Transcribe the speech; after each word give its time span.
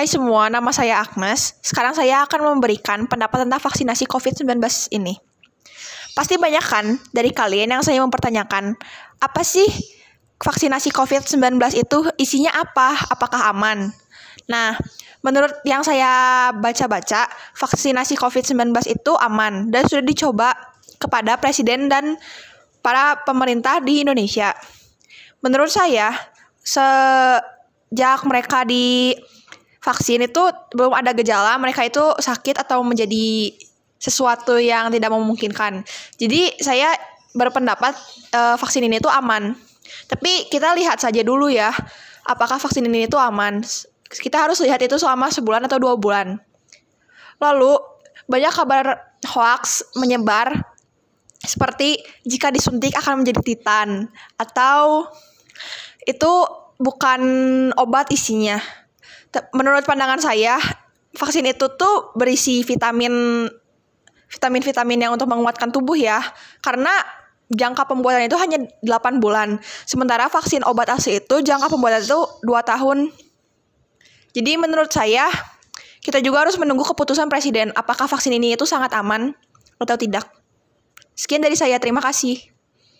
Hai 0.00 0.08
semua, 0.08 0.48
nama 0.48 0.72
saya 0.72 1.04
Agnes. 1.04 1.60
Sekarang 1.60 1.92
saya 1.92 2.24
akan 2.24 2.56
memberikan 2.56 3.04
pendapat 3.04 3.44
tentang 3.44 3.60
vaksinasi 3.60 4.08
COVID-19 4.08 4.56
ini. 4.96 5.20
Pasti 6.16 6.40
banyak 6.40 6.64
kan 6.64 6.96
dari 7.12 7.36
kalian 7.36 7.68
yang 7.76 7.84
saya 7.84 8.00
mempertanyakan, 8.00 8.80
apa 9.20 9.42
sih 9.44 9.68
vaksinasi 10.40 10.88
COVID-19 10.96 11.60
itu 11.76 11.98
isinya 12.16 12.48
apa? 12.48 12.96
Apakah 13.12 13.52
aman? 13.52 13.92
Nah, 14.48 14.80
menurut 15.20 15.52
yang 15.68 15.84
saya 15.84 16.48
baca-baca, 16.56 17.28
vaksinasi 17.60 18.16
COVID-19 18.16 18.72
itu 18.88 19.12
aman 19.20 19.68
dan 19.68 19.84
sudah 19.84 20.00
dicoba 20.00 20.56
kepada 20.96 21.36
presiden 21.36 21.92
dan 21.92 22.16
para 22.80 23.20
pemerintah 23.28 23.84
di 23.84 24.00
Indonesia. 24.00 24.56
Menurut 25.44 25.68
saya, 25.68 26.08
sejak 26.64 28.24
mereka 28.24 28.64
di 28.64 29.12
vaksin 29.80 30.24
itu 30.24 30.42
belum 30.76 30.92
ada 30.92 31.16
gejala, 31.16 31.56
mereka 31.56 31.84
itu 31.84 32.02
sakit 32.20 32.60
atau 32.60 32.84
menjadi 32.84 33.56
sesuatu 34.00 34.56
yang 34.56 34.88
tidak 34.92 35.12
memungkinkan. 35.12 35.84
Jadi 36.16 36.56
saya 36.60 36.96
berpendapat 37.36 37.96
uh, 38.32 38.56
vaksin 38.56 38.84
ini 38.84 39.00
itu 39.00 39.08
aman. 39.08 39.56
Tapi 40.06 40.48
kita 40.48 40.72
lihat 40.76 41.00
saja 41.02 41.20
dulu 41.20 41.52
ya, 41.52 41.72
apakah 42.24 42.56
vaksin 42.56 42.86
ini 42.88 43.08
itu 43.08 43.16
aman. 43.20 43.60
Kita 44.10 44.48
harus 44.48 44.58
lihat 44.64 44.82
itu 44.82 44.96
selama 44.98 45.30
sebulan 45.30 45.64
atau 45.68 45.78
dua 45.78 45.94
bulan. 45.94 46.40
Lalu 47.40 47.78
banyak 48.26 48.52
kabar 48.52 49.16
hoax 49.26 49.84
menyebar 49.96 50.54
seperti 51.40 52.00
jika 52.28 52.52
disuntik 52.52 52.92
akan 52.96 53.24
menjadi 53.24 53.40
titan 53.40 54.12
atau 54.36 55.08
itu 56.04 56.32
bukan 56.76 57.20
obat 57.76 58.12
isinya. 58.12 58.60
Menurut 59.54 59.86
pandangan 59.86 60.18
saya, 60.18 60.58
vaksin 61.14 61.46
itu 61.46 61.70
tuh 61.78 62.10
berisi 62.18 62.66
vitamin 62.66 63.46
vitamin-vitamin 64.30 64.98
yang 65.06 65.12
untuk 65.14 65.26
menguatkan 65.26 65.74
tubuh 65.74 65.98
ya. 65.98 66.22
Karena 66.62 66.90
jangka 67.50 67.90
pembuatan 67.90 68.30
itu 68.30 68.38
hanya 68.38 68.62
8 68.82 69.18
bulan. 69.18 69.58
Sementara 69.86 70.30
vaksin 70.30 70.62
obat 70.62 70.90
asli 70.90 71.18
itu 71.18 71.42
jangka 71.42 71.66
pembuatan 71.66 72.02
itu 72.02 72.20
2 72.46 72.46
tahun. 72.62 73.10
Jadi 74.30 74.52
menurut 74.54 74.90
saya 74.94 75.26
kita 76.00 76.22
juga 76.22 76.46
harus 76.46 76.54
menunggu 76.56 76.86
keputusan 76.86 77.26
presiden 77.26 77.74
apakah 77.74 78.06
vaksin 78.06 78.32
ini 78.32 78.54
itu 78.54 78.64
sangat 78.64 78.94
aman 78.94 79.34
atau 79.82 79.98
tidak. 79.98 80.30
Sekian 81.18 81.42
dari 81.44 81.58
saya, 81.58 81.76
terima 81.76 82.00
kasih. 82.00 82.40